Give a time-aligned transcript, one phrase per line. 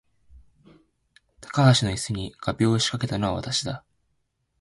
[1.41, 3.83] 高橋の椅子に画びょうを仕掛けたのは私だ